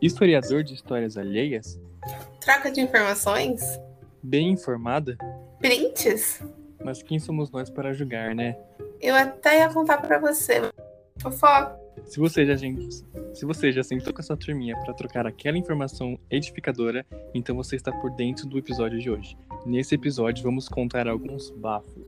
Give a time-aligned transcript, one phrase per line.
[0.00, 1.80] Historiador de histórias alheias?
[2.40, 3.60] Troca de informações?
[4.22, 5.16] Bem informada?
[5.58, 6.42] Prints?
[6.84, 8.56] Mas quem somos nós para julgar, né?
[9.00, 10.72] Eu até ia contar pra você.
[11.20, 11.78] Fofoca.
[12.04, 12.56] Se você já,
[13.34, 17.76] se você já sentou com a sua turminha para trocar aquela informação edificadora, então você
[17.76, 19.36] está por dentro do episódio de hoje.
[19.66, 22.07] Nesse episódio, vamos contar alguns bafos.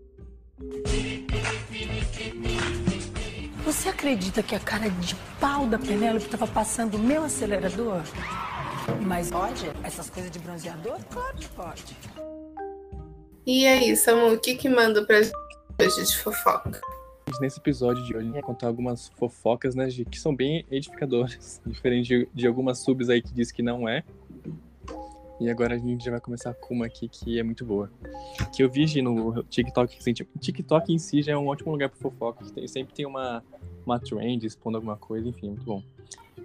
[3.71, 8.03] Você acredita que a cara de pau da Penélope estava passando o meu acelerador?
[9.01, 9.71] Mas pode?
[9.85, 10.99] Essas coisas de bronzeador?
[11.09, 11.97] Claro que pode.
[13.47, 15.33] E aí, Samu, o que que manda pra gente
[15.81, 16.81] hoje de fofoca?
[17.41, 20.67] Nesse episódio de hoje, a gente vai contar algumas fofocas, né, Gi, que são bem
[20.69, 24.03] edificadoras, diferente de, de algumas subs aí que diz que não é.
[25.41, 27.91] E agora a gente já vai começar com uma aqui que é muito boa.
[28.55, 30.39] Que eu vi Gi, no TikTok recentemente.
[30.39, 33.43] TikTok em si já é um ótimo lugar para fofoca, que tem, sempre tem uma,
[33.87, 35.83] uma trend expondo alguma coisa, enfim, é muito bom.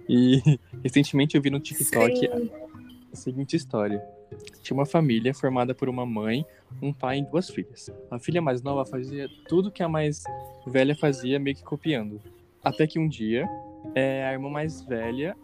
[0.08, 0.40] E
[0.82, 2.36] recentemente eu vi no TikTok a,
[3.12, 4.02] a seguinte história.
[4.62, 6.46] Tinha uma família formada por uma mãe,
[6.80, 7.92] um pai e duas filhas.
[8.10, 10.24] A filha mais nova fazia tudo que a mais
[10.66, 12.18] velha fazia, meio que copiando.
[12.64, 13.46] Até que um dia,
[13.94, 15.36] é, a irmã mais velha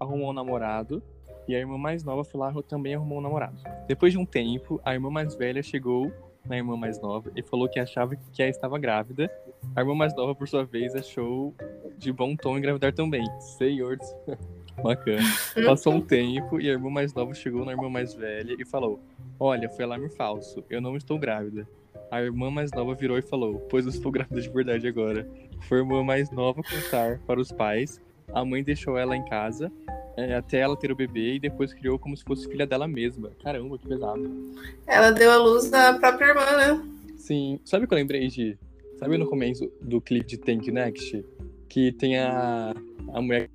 [0.00, 1.00] arrumou um namorado
[1.48, 3.58] e a irmã mais nova foi lá também arrumou um namorado.
[3.86, 6.12] Depois de um tempo, a irmã mais velha chegou
[6.44, 9.30] na irmã mais nova e falou que achava que ela estava grávida.
[9.76, 11.54] A irmã mais nova, por sua vez, achou
[11.96, 13.24] de bom tom engravidar também.
[13.40, 13.98] Senhor,
[14.82, 15.22] bacana.
[15.64, 19.00] Passou um tempo e a irmã mais nova chegou na irmã mais velha e falou:
[19.38, 21.66] Olha, foi alarme falso, eu não estou grávida.
[22.10, 25.28] A irmã mais nova virou e falou: Pois eu estou grávida de verdade agora.
[25.68, 28.00] Foi a irmã mais nova contar para os pais.
[28.32, 29.70] A mãe deixou ela em casa
[30.16, 33.30] é, até ela ter o bebê e depois criou como se fosse filha dela mesma.
[33.42, 34.52] Caramba, que pesado.
[34.86, 36.82] Ela deu a luz da própria irmã, né?
[37.16, 37.58] Sim.
[37.64, 38.58] Sabe o que eu lembrei de.
[38.98, 41.24] Sabe no começo do clipe de Thank You Next?
[41.68, 42.74] Que tem a,
[43.12, 43.48] a mulher.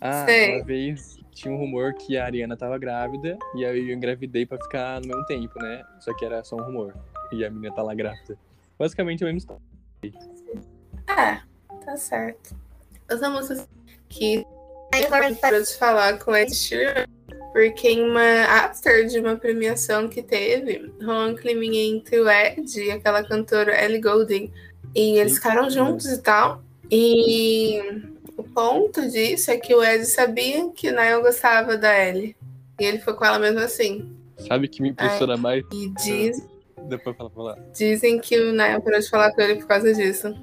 [0.00, 0.56] Ah, Sei.
[0.56, 4.56] uma vez tinha um rumor que a Ariana tava grávida e aí eu engravidei pra
[4.58, 5.82] ficar no mesmo tempo, né?
[6.00, 6.94] Só que era só um rumor.
[7.32, 8.38] E a menina tá lá grávida.
[8.78, 9.62] Basicamente é o mesmo história.
[11.08, 11.40] É,
[11.84, 12.56] tá certo.
[13.08, 13.66] Essa música
[14.08, 14.46] que
[15.40, 17.06] parou de falar com Ed Sheeran,
[17.52, 22.80] porque em uma after de uma premiação que teve, rolou um climinha entre o Ed
[22.80, 24.52] e aquela cantora Ellie Goulding.
[24.94, 26.62] E eles ficaram juntos e tal.
[26.90, 27.80] E
[28.36, 32.36] o ponto disso é que o Ed sabia que Niall gostava da Ellie.
[32.80, 34.12] E ele foi com ela mesmo assim.
[34.48, 35.64] Sabe que me impressiona Ai, mais?
[35.72, 36.54] E diz...
[36.88, 37.58] Depois fala, falar.
[37.72, 40.34] Dizem que o Niall parou de falar com ele por causa disso.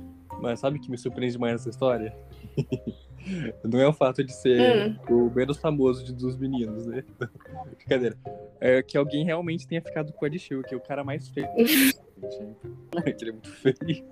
[0.41, 2.15] Mas sabe que me surpreende mais essa história?
[3.63, 5.27] Não é o fato de ser hum.
[5.27, 7.03] o menos famoso de, dos meninos, né?
[7.77, 8.17] Brincadeira.
[8.59, 11.27] É que alguém realmente tenha ficado com o Ed Sheeran, que é o cara mais
[11.29, 11.47] feio.
[11.57, 14.05] ele é muito feio.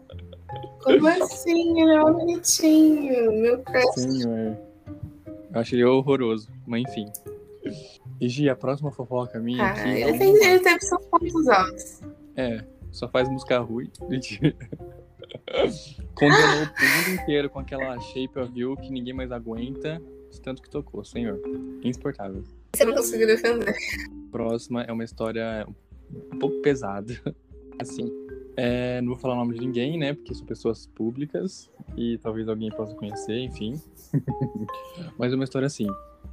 [0.82, 1.82] Como assim?
[1.82, 3.32] Ele é um bonitinho.
[3.42, 3.94] Meu crush.
[3.96, 4.70] Sim, é.
[5.54, 7.06] Eu acho ele horroroso, mas enfim.
[8.20, 9.64] E Gi, a próxima fofoca minha.
[9.64, 12.02] Ah, aqui ele, é tem, ele teve seus pontos altos.
[12.36, 13.90] É, só faz música ruim.
[14.08, 14.56] Mentira.
[16.20, 20.62] Condenou o mundo inteiro com aquela shape of you que ninguém mais aguenta, de tanto
[20.62, 21.40] que tocou, senhor.
[21.82, 22.44] Insuportável.
[22.76, 23.74] Você não conseguiu defender.
[24.30, 25.66] Próxima é uma história
[26.34, 27.14] um pouco pesada.
[27.80, 28.12] Assim,
[28.58, 30.14] é, não vou falar o nome de ninguém, né?
[30.14, 33.82] Porque são pessoas públicas e talvez alguém possa conhecer, enfim.
[35.18, 35.88] Mas é uma história assim.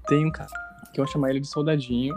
[0.08, 0.50] Tem um cara
[0.92, 2.16] que eu vou chamar ele de soldadinho,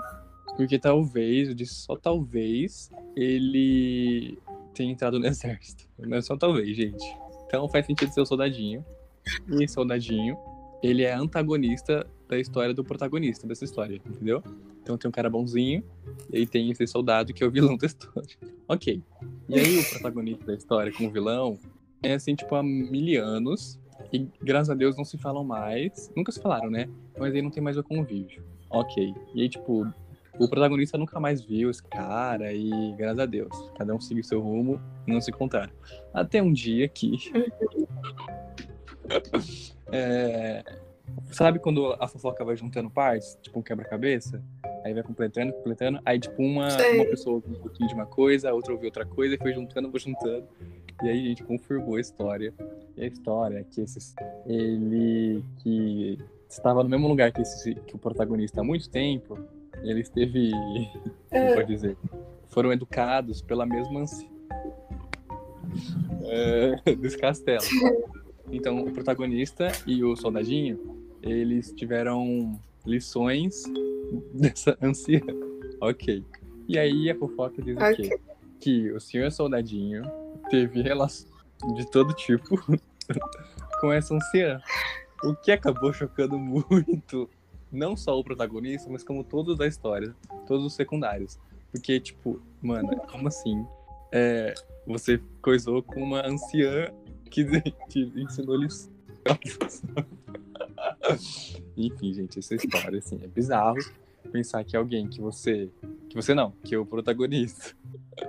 [0.57, 4.39] porque talvez, eu disse só talvez, ele
[4.73, 5.87] tenha entrado no exército.
[5.99, 7.05] Não é só talvez, gente.
[7.49, 8.85] Então faz sentido ser o soldadinho.
[9.59, 10.37] E soldadinho,
[10.83, 14.43] ele é antagonista da história do protagonista dessa história, entendeu?
[14.83, 15.83] Então tem um cara bonzinho,
[16.31, 18.29] e aí tem esse soldado que é o vilão da história.
[18.71, 19.01] Ok.
[19.49, 21.57] E aí o protagonista da história como vilão
[22.03, 23.79] é assim, tipo, há mil anos.
[24.13, 26.11] E graças a Deus não se falam mais.
[26.15, 26.87] Nunca se falaram, né?
[27.17, 28.43] Mas aí não tem mais o convívio.
[28.69, 29.15] Ok.
[29.33, 29.91] E aí, tipo,
[30.39, 34.39] o protagonista nunca mais viu esse cara e, graças a Deus, cada um seguiu seu
[34.39, 35.71] rumo e não se contaram.
[36.13, 37.17] Até um dia que.
[39.91, 40.63] é...
[41.31, 43.37] Sabe quando a fofoca vai juntando partes?
[43.41, 44.41] Tipo um quebra-cabeça?
[44.83, 45.99] Aí vai completando, completando.
[46.05, 49.05] Aí, tipo, uma, uma pessoa ouviu um pouquinho de uma coisa, a outra ouviu outra
[49.05, 50.47] coisa, e foi juntando, foi juntando.
[51.03, 52.53] E aí a gente confirmou a história.
[52.95, 54.15] E a história é que esse,
[54.45, 59.37] ele que estava no mesmo lugar que, esse, que o protagonista há muito tempo,
[59.83, 60.51] ele esteve,
[61.29, 61.97] como pode dizer,
[62.49, 64.39] foram educados pela mesma anciã
[66.23, 67.63] é, desse castelo.
[68.51, 73.61] Então, o protagonista e o soldadinho, eles tiveram lições
[74.33, 75.21] dessa anciã.
[75.79, 76.25] Ok.
[76.67, 77.91] E aí a fofoca diz okay.
[77.91, 78.19] o quê?
[78.59, 80.01] Que o senhor soldadinho
[80.49, 81.29] teve relação
[81.75, 82.59] de todo tipo
[83.79, 84.59] com essa anciã.
[85.23, 87.29] O que acabou chocando muito
[87.71, 90.15] não só o protagonista, mas como todos da história,
[90.47, 91.37] todos os secundários.
[91.71, 93.65] Porque, tipo, mano, como assim?
[94.11, 94.53] É,
[94.85, 96.91] você coisou com uma anciã
[97.29, 97.45] que,
[97.89, 98.89] que ensinou lições.
[101.77, 103.77] Enfim, gente, essa história, assim, é bizarro
[104.29, 105.69] pensar que alguém que você.
[106.09, 107.75] Que você não, que é o protagonista.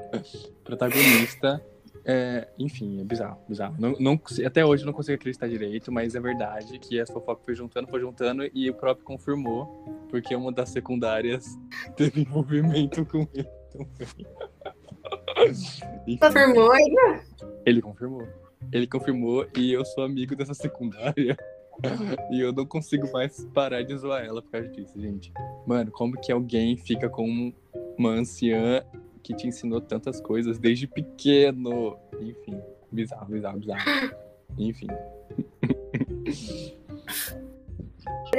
[0.65, 1.65] protagonista.
[2.13, 3.77] É, enfim, é bizarro, bizarro.
[3.79, 7.45] Não, não, até hoje eu não consigo acreditar direito, mas é verdade que as fofocas
[7.45, 9.67] foi juntando, foi juntando e o próprio confirmou,
[10.09, 11.57] porque uma das secundárias
[11.97, 14.27] teve envolvimento com ele também.
[16.21, 17.25] Confirmou ainda?
[17.65, 18.29] Ele confirmou.
[18.73, 21.37] Ele confirmou e eu sou amigo dessa secundária.
[22.31, 25.33] e eu não consigo mais parar de zoar ela por causa disso, gente.
[25.65, 27.53] Mano, como que alguém fica com
[27.97, 28.85] uma anciã
[29.23, 31.97] que te ensinou tantas coisas desde pequeno?
[32.21, 34.15] Enfim, bizarro, bizarro, bizarro.
[34.59, 34.89] Enfim.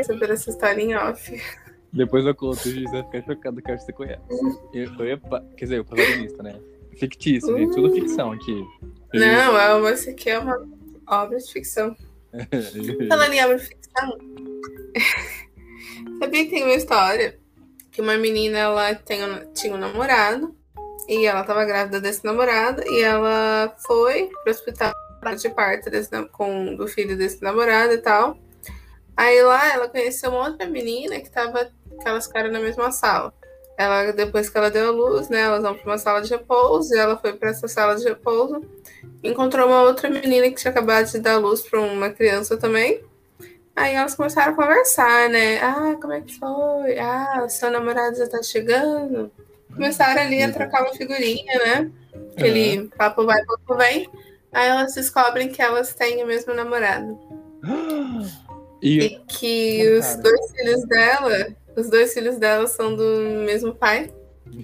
[0.03, 1.41] Saber essa história em off.
[1.93, 4.21] Depois eu conto, o juiz vai ficar chocado que acho que você conhece.
[4.73, 5.19] Eu, eu,
[5.57, 6.59] quer dizer, o protagonista, né?
[6.97, 7.73] Fictício, gente.
[7.73, 8.63] Tudo ficção aqui.
[9.13, 10.65] Não, essa aqui é uma
[11.07, 11.95] obra de ficção.
[13.09, 14.17] Falando em obra de ficção,
[16.19, 17.37] sabia que tem uma história
[17.91, 19.19] que uma menina ela tem
[19.53, 20.55] tinha um namorado
[21.11, 24.93] e ela estava grávida desse namorado e ela foi pro hospital
[25.37, 28.37] de parto desse, com, do filho desse namorado e tal.
[29.17, 31.69] Aí lá ela conheceu uma outra menina que tava
[31.99, 33.33] aquelas caras na mesma sala.
[33.77, 36.95] Ela, depois que ela deu a luz, né, elas vão para uma sala de repouso
[36.95, 38.61] e ela foi para essa sala de repouso,
[39.21, 43.03] encontrou uma outra menina que tinha acabado de dar luz para uma criança também.
[43.75, 45.59] Aí elas começaram a conversar, né?
[45.61, 46.97] Ah, como é que foi?
[46.97, 49.29] Ah, seu namorado já tá chegando.
[49.73, 51.91] Começaram ali a trocar uma figurinha, né?
[52.35, 52.89] Aquele uhum.
[52.89, 54.09] papo vai, papo vem.
[54.51, 57.18] Aí elas descobrem que elas têm o mesmo namorado.
[58.83, 63.03] E, e que os dois filhos dela os dois filhos dela são do
[63.45, 64.12] mesmo pai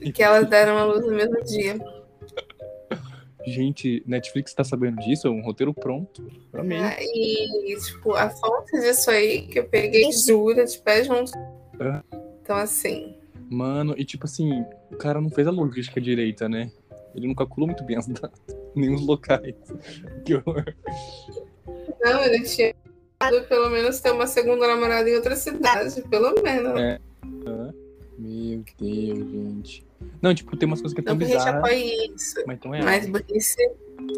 [0.01, 1.77] e que elas deram a luz no mesmo dia.
[3.47, 5.27] Gente, Netflix tá sabendo disso?
[5.27, 6.29] É um roteiro pronto.
[6.51, 6.75] Pra mim.
[6.75, 11.31] É, e, tipo, a fonte disso aí que eu peguei jura de pé junto.
[11.79, 12.01] É.
[12.41, 13.15] Então, assim.
[13.49, 16.71] Mano, e tipo assim, o cara não fez a logística direita, né?
[17.15, 18.39] Ele não calculou muito bem as datas,
[18.75, 19.55] nem os locais.
[20.23, 20.75] Que horror.
[22.01, 22.75] Não, ele tinha
[23.47, 26.79] pelo menos ter uma segunda namorada em outra cidade, pelo menos.
[26.79, 26.99] É.
[28.17, 29.87] Meu Deus, gente.
[30.21, 31.71] Não, tipo, tem umas coisas que é tão não bizarras.
[31.71, 32.43] Isso.
[32.45, 32.85] Mas tão real.
[32.85, 33.61] Mas burrice...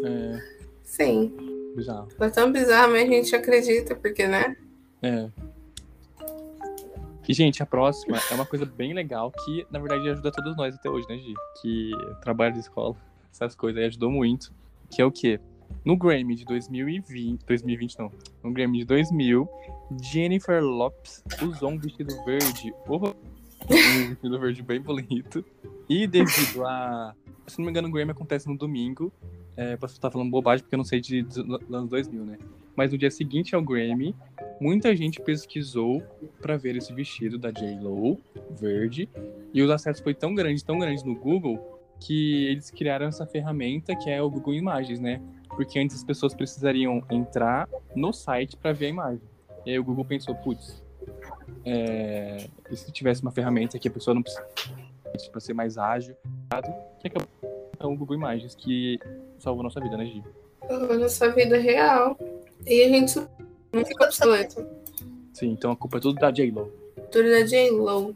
[0.04, 0.42] É.
[0.82, 1.32] Sim.
[1.76, 2.08] Bizarro.
[2.20, 4.56] É tão bizarro, mas a gente acredita, porque, né?
[5.02, 5.28] É.
[7.30, 10.74] E, gente, a próxima é uma coisa bem legal que, na verdade, ajuda todos nós
[10.74, 11.32] até hoje, né, Gi?
[11.62, 12.96] Que trabalho de escola,
[13.32, 14.52] essas coisas aí ajudou muito.
[14.90, 15.38] Que é o quê?
[15.84, 18.10] No Grammy de 2020, 2020 não,
[18.42, 19.48] no Grammy de 2000,
[20.02, 25.44] Jennifer Lopes usou um vestido verde, um vestido verde bem bonito,
[25.88, 27.14] e devido a,
[27.46, 29.12] se não me engano, o Grammy acontece no domingo,
[29.56, 31.40] é, posso estar falando bobagem porque eu não sei de, de,
[31.72, 32.38] anos 2000, né?
[32.74, 34.16] Mas no dia seguinte ao Grammy,
[34.60, 36.02] muita gente pesquisou
[36.40, 38.18] para ver esse vestido da J.Lo,
[38.50, 39.08] verde,
[39.52, 43.94] e os acessos foi tão grande, tão grande no Google, que eles criaram essa ferramenta
[43.94, 45.20] que é o Google Imagens, né?
[45.56, 49.22] porque antes as pessoas precisariam entrar no site para ver a imagem.
[49.66, 50.82] E aí o Google pensou, putz,
[51.64, 54.42] é, e se tivesse uma ferramenta que a pessoa não precisa
[55.30, 56.16] para ser mais ágil,
[57.00, 57.28] que acabou
[57.82, 58.98] o Google Imagens que
[59.38, 60.22] salvou nossa vida, né, Gi?
[60.66, 62.16] Salvou nossa vida real.
[62.66, 63.20] E a gente
[63.72, 64.66] não fica obsoleto.
[65.32, 66.72] Sim, então a culpa é tudo da J-Lo.
[67.10, 68.14] Tudo da J-Lo.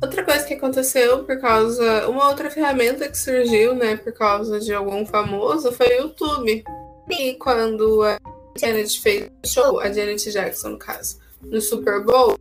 [0.00, 2.08] Outra coisa que aconteceu por causa.
[2.08, 6.64] Uma outra ferramenta que surgiu, né, por causa de algum famoso foi o YouTube.
[7.08, 8.18] E quando a
[8.58, 12.36] Janet fez o show, a Janet Jackson, no caso, no Super Bowl.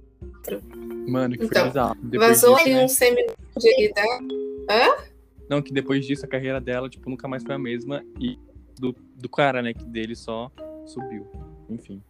[1.08, 1.98] Mano, que então, foi bizarro.
[2.16, 2.84] vazou aí né?
[2.84, 3.26] um semi
[3.58, 3.94] de
[4.70, 4.96] Hã?
[5.48, 8.04] Não, que depois disso a carreira dela, tipo, nunca mais foi a mesma.
[8.20, 8.40] E
[8.80, 10.52] do, do cara, né, que dele só
[10.86, 11.28] subiu.
[11.70, 12.02] Enfim.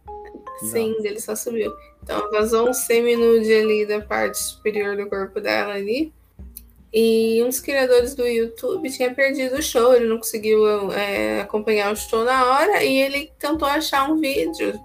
[0.70, 1.72] Sim, dele só subiu.
[2.02, 6.12] Então vazou um semi-nude ali da parte superior do corpo dela ali.
[6.92, 11.92] E um dos criadores do YouTube tinha perdido o show, ele não conseguiu é, acompanhar
[11.92, 14.80] o show na hora e ele tentou achar um vídeo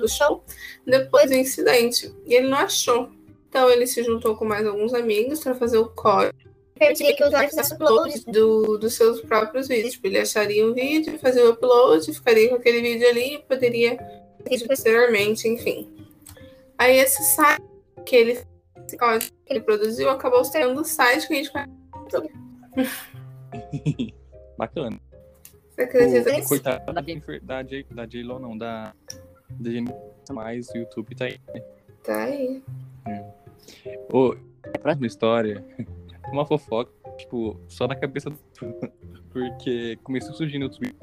[0.00, 0.44] do show
[0.86, 2.14] depois do incidente.
[2.26, 3.10] E ele não achou.
[3.48, 6.49] Então ele se juntou com mais alguns amigos para fazer o código.
[6.80, 9.92] Permitir que o usuário fizesse upload do, dos seus próprios vídeos.
[9.92, 13.98] Tipo, ele acharia um vídeo, fazia o upload, ficaria com aquele vídeo ali e poderia
[14.66, 15.94] posteriormente, enfim.
[16.78, 17.62] Aí esse site
[18.06, 18.38] que ele,
[18.88, 21.52] que ele produziu acabou sendo o site que a gente
[24.56, 24.98] Bacana.
[25.68, 26.48] Você acredita nisso?
[26.48, 27.02] Coitada da
[27.90, 28.94] da J-Lo, não, da,
[29.50, 31.62] da Jennifer, mais o YouTube tá aí, né?
[32.02, 32.62] Tá aí.
[34.10, 34.34] Ô,
[34.74, 35.62] a próxima história,
[36.32, 38.38] uma fofoca, tipo, só na cabeça do...
[39.30, 40.96] Porque começou surgindo o tweet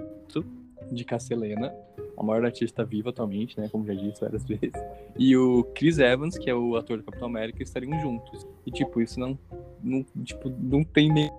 [0.91, 1.73] de Casselena,
[2.17, 3.69] a maior artista viva atualmente, né?
[3.69, 4.71] Como já disse várias vezes.
[5.17, 8.47] E o Chris Evans, que é o ator do Capitão América, estariam juntos.
[8.65, 9.37] E, tipo, isso não,
[9.83, 11.31] não, tipo, não tem nem.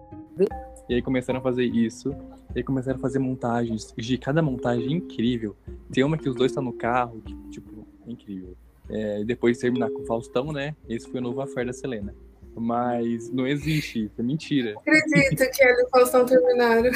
[0.88, 2.10] E aí começaram a fazer isso.
[2.54, 3.92] E aí começaram a fazer montagens.
[3.96, 5.56] De cada montagem é incrível.
[5.92, 8.56] Tem uma que os dois estão no carro, que, tipo, é incrível.
[8.88, 10.74] É, depois de terminar com o Faustão, né?
[10.88, 12.14] Esse foi o novo affair da Selena.
[12.58, 14.74] Mas não existe, isso é mentira.
[14.78, 16.90] Acredito que ela e o Faustão terminaram.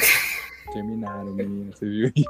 [0.71, 2.11] Terminaram, menina, você viu?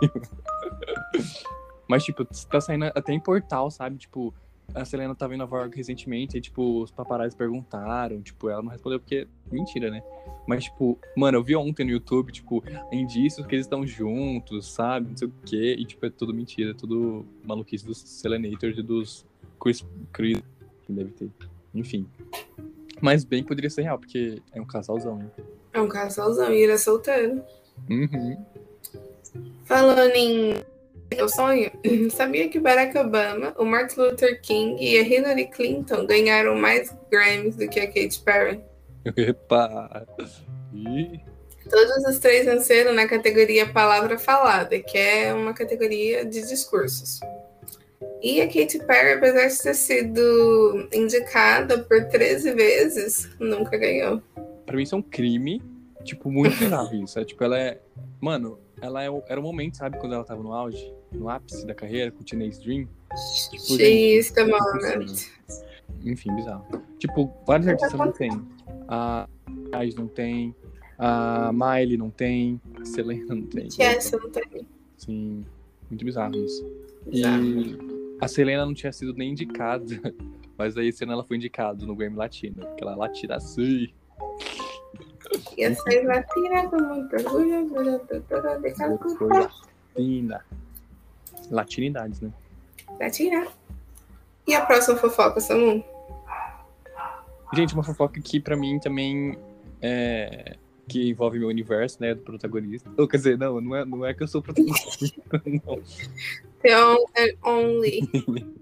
[1.88, 3.98] Mas, tipo, tá saindo até em portal, sabe?
[3.98, 4.34] Tipo,
[4.74, 8.72] a Selena tava em Nova York recentemente e, tipo, os paparazzi perguntaram, tipo, ela não
[8.72, 10.02] respondeu porque mentira, né?
[10.48, 15.10] Mas, tipo, mano, eu vi ontem no YouTube, tipo, indícios que eles estão juntos, sabe?
[15.10, 15.76] Não sei o quê.
[15.78, 19.26] E, tipo, é tudo mentira, é tudo maluquice dos Selenators e dos
[19.60, 20.42] Chris, Chris
[20.86, 21.30] que deve ter.
[21.74, 22.08] Enfim.
[23.04, 25.30] Mas bem poderia ser real, porque é um casalzão, né?
[25.74, 27.44] É um casalzão e ele é solteiro.
[27.90, 28.38] Uhum.
[29.66, 30.64] Falando em
[31.14, 31.70] meu sonho,
[32.12, 37.58] sabia que Barack Obama, o Martin Luther King e a Hillary Clinton ganharam mais Grammys
[37.58, 38.64] do que a Katy Perry?
[39.18, 40.08] Epa!
[40.74, 41.20] Ih,
[41.70, 47.20] Todos os três venceram na categoria Palavra Falada, que é uma categoria de discursos.
[48.24, 54.22] E a Katy Perry, apesar de ter sido indicada por 13 vezes, nunca ganhou.
[54.66, 55.62] pra mim isso é um crime,
[56.06, 57.20] tipo, muito grave isso.
[57.20, 57.82] É, tipo, ela é.
[58.22, 61.76] Mano, ela é, era o momento, sabe, quando ela tava no auge, no ápice da
[61.76, 62.88] carreira, com o Teenage Dream.
[63.52, 65.28] Tipo, She's the moment.
[66.06, 66.66] Enfim, bizarro.
[67.00, 68.32] Tipo, vários artistas não tem.
[68.88, 69.28] A
[69.74, 70.56] Ais não tem.
[70.98, 72.62] A Miley não tem.
[72.80, 73.68] A Selena não tem.
[73.78, 74.66] Yes, não tem.
[74.96, 75.46] Sim,
[75.90, 76.66] muito bizarro isso.
[77.06, 77.44] Bizarro.
[77.44, 79.86] E a Selena não tinha sido nem indicada.
[80.58, 82.56] Mas aí ano ela foi indicada no Grammy Latino.
[82.56, 83.94] Porque ela é latina assim.
[85.58, 88.00] E essa é latina com muito orgulho.
[88.30, 89.52] blá, de culpa.
[89.96, 90.46] latina.
[91.50, 92.32] Latinidades, né?
[93.00, 93.48] Latina.
[94.48, 95.84] E a próxima fofoca, Samu?
[97.54, 99.38] Gente, uma fofoca que pra mim também
[99.82, 100.58] é.
[100.88, 102.14] Que envolve meu universo, né?
[102.14, 102.90] Do protagonista.
[102.98, 105.82] Ou, quer dizer, não, não é, não é que eu sou o protagonista, não.
[106.62, 108.54] The on and only.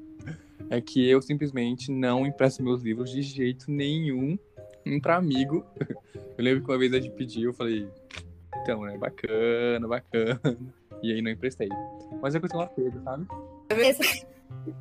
[0.70, 4.38] É que eu simplesmente não empresto meus livros de jeito nenhum
[4.86, 5.66] um pra amigo.
[6.38, 7.88] Eu lembro que uma vez a gente pediu, eu falei,
[8.62, 10.58] então, né, bacana, bacana.
[11.04, 11.70] E aí não emprestei.
[12.22, 13.28] Mas é eu tenho um apego, sabe?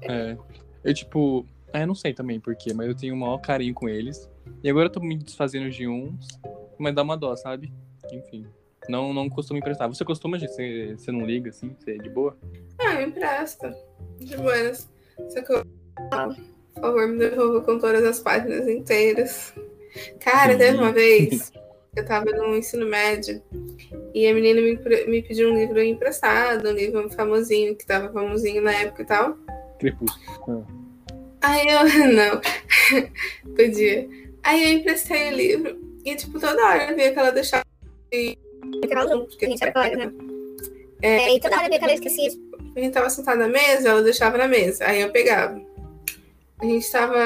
[0.03, 0.37] É.
[0.83, 4.29] Eu, tipo, é, não sei também porquê, mas eu tenho o maior carinho com eles.
[4.63, 6.29] E agora eu tô me desfazendo de uns,
[6.81, 7.73] mas dá uma dó, sabe?
[8.13, 8.47] Enfim.
[8.89, 9.89] Não, não costumo emprestar.
[9.89, 10.53] Você costuma, gente?
[10.53, 11.77] Você, você não liga, assim?
[11.79, 12.37] Você é de boa?
[12.79, 13.77] Ah, empresta.
[14.19, 14.91] De buenas.
[15.29, 15.65] Só que eu...
[16.75, 19.55] Por favor, me devolva com todas as páginas inteiras.
[20.19, 21.53] Cara, teve uma vez
[21.97, 23.43] eu tava no ensino médio
[24.15, 28.63] e a menina me, me pediu um livro emprestado, um livro famosinho, que tava famosinho
[28.63, 29.37] na época e tal.
[29.79, 30.67] Crepúsculo.
[31.41, 31.85] Aí eu,
[32.15, 32.41] não,
[33.57, 34.09] podia.
[34.43, 37.65] Aí eu emprestei o livro e, tipo, toda hora eu via que ela deixava
[38.13, 38.39] de
[39.09, 40.13] junto, porque a gente era colega, né?
[41.03, 42.31] É, e toda hora eu via que ela esquecia.
[42.77, 44.85] A gente tava sentado na mesa, ela deixava na mesa.
[44.87, 45.61] Aí eu pegava.
[46.61, 47.19] A gente tava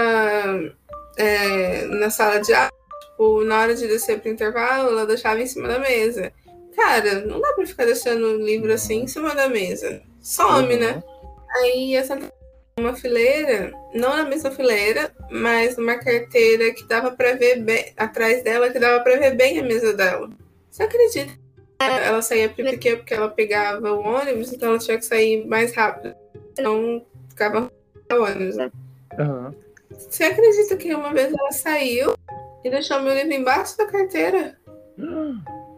[1.17, 2.71] é, na sala de aula,
[3.03, 6.33] tipo, na hora de descer pro intervalo, ela deixava em cima da mesa.
[6.77, 10.03] Cara, não dá pra ficar deixando o livro assim em cima da mesa.
[10.21, 11.03] Some, né?
[11.57, 12.05] Aí eu
[12.79, 18.43] numa fileira, não na mesma fileira, mas numa carteira que dava pra ver bem, atrás
[18.43, 20.29] dela, que dava pra ver bem a mesa dela.
[20.71, 21.33] Você acredita?
[21.79, 25.47] Ela saía primeiro que eu, porque ela pegava o ônibus, então ela tinha que sair
[25.47, 26.15] mais rápido.
[26.59, 27.71] Não ficava
[28.11, 28.57] no ônibus.
[28.57, 28.71] né?
[29.19, 29.55] Aham.
[29.91, 32.15] Você acredita que uma vez ela saiu
[32.65, 34.59] e deixou meu livro embaixo da carteira?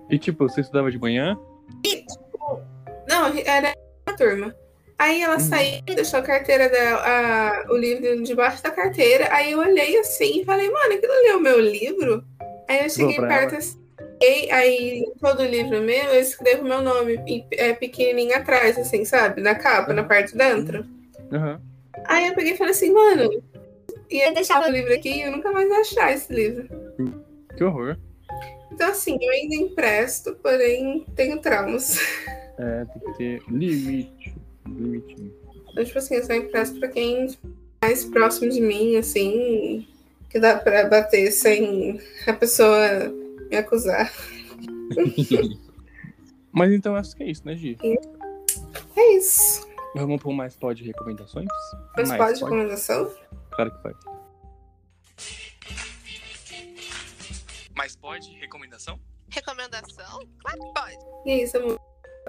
[0.08, 1.38] E tipo, você estudava de manhã?
[3.08, 3.74] Não, era
[4.06, 4.54] a turma.
[4.98, 5.40] Aí ela Uhum.
[5.40, 9.28] saiu deixou a carteira dela, a- o livro debaixo da carteira.
[9.30, 12.24] Aí eu olhei assim e falei, mano, aquilo ali é o meu livro?
[12.68, 13.78] Aí eu cheguei perto assim,
[14.20, 17.20] e aí em todo o livro meu eu escrevo meu nome
[17.52, 19.42] é, pequenininho atrás, assim, sabe?
[19.42, 20.84] Na capa, na parte de dentro.
[21.32, 21.60] Aham.
[22.06, 23.30] Aí eu peguei e falei assim, mano,
[24.10, 26.68] ia deixar o livro aqui e eu nunca mais vou achar esse livro.
[27.56, 27.96] Que horror.
[28.72, 31.98] Então, assim, eu ainda empresto, porém tenho traumas.
[32.58, 34.15] É, tem que ter limite.
[34.66, 35.32] Limite.
[35.70, 39.87] Então, tipo assim, eu só empresto pra quem é mais próximo de mim, assim,
[40.30, 42.88] que dá pra bater sem a pessoa
[43.50, 44.12] me acusar.
[46.52, 47.76] Mas então acho que é isso, né, Gi?
[48.96, 49.66] É isso.
[49.94, 51.49] Vamos para mais pod recomendações?
[51.96, 53.11] Mas Mais pode recomendação?
[53.50, 53.99] Claro que pode.
[57.75, 58.30] Mas pode?
[58.38, 58.99] Recomendação?
[59.28, 60.26] Recomendação?
[60.40, 60.99] Claro que pode.
[61.26, 61.80] E é isso, amor.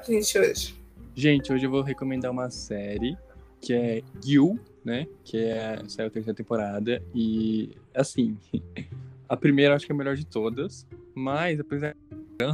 [0.05, 0.86] Gente, hoje.
[1.17, 3.17] Gente, hoje eu vou recomendar uma série
[3.59, 5.07] que é Gil, né?
[5.23, 7.01] Que é, saiu a terceira temporada.
[7.11, 8.37] E, assim,
[9.27, 10.85] a primeira acho que é a melhor de todas.
[11.15, 12.45] Mas, apesar de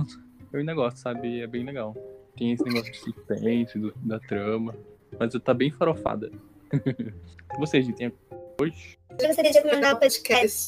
[0.54, 1.42] eu ainda gosto, sabe?
[1.42, 1.94] É bem legal.
[2.38, 4.74] Tem esse negócio de suspense, do, da trama.
[5.20, 6.32] Mas tá bem farofada.
[7.60, 8.14] Vocês, tem
[8.62, 8.98] hoje?
[9.20, 10.68] Eu gostaria de recomendar o podcast.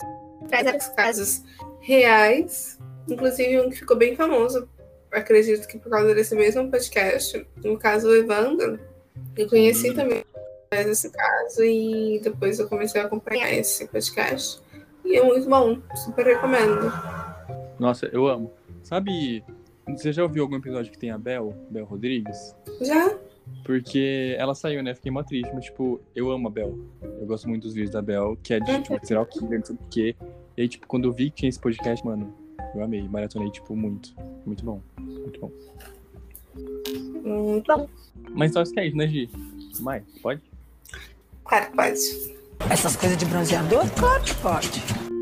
[0.49, 1.43] Traz vários casos
[1.79, 2.77] reais.
[3.09, 4.67] Inclusive um que ficou bem famoso.
[5.15, 7.47] Acredito que por causa desse mesmo podcast.
[7.63, 8.79] No caso, o Evandro.
[9.37, 9.95] Eu conheci hum.
[9.95, 10.23] também
[10.71, 14.61] esse caso e depois eu comecei a acompanhar esse podcast.
[15.05, 15.79] E é muito bom.
[15.95, 16.91] Super recomendo.
[17.79, 18.51] Nossa, eu amo.
[18.83, 19.43] Sabe,
[19.87, 22.55] você já ouviu algum episódio que tem a Bel, Bel Rodrigues?
[22.81, 23.17] Já.
[23.63, 24.93] Porque ela saiu, né?
[24.95, 26.77] Fiquei mó triste, mas, tipo, eu amo a Bel.
[27.01, 29.75] Eu gosto muito dos vídeos da Bel, que é de, tipo, serial killer, não sei
[29.75, 30.15] o quê.
[30.57, 32.33] E aí, tipo, quando eu vi que tinha esse podcast, mano,
[32.73, 33.07] eu amei.
[33.07, 34.13] Maratonei, tipo, muito.
[34.45, 34.81] Muito bom.
[35.25, 35.51] Muito bom.
[37.67, 37.89] Bom.
[38.29, 39.29] Mas só isso que é isso, né, Gi?
[39.79, 40.41] Mai, pode?
[41.43, 42.35] Claro que pode.
[42.69, 43.89] Essas coisas de bronzeador?
[43.91, 45.14] Claro que pode.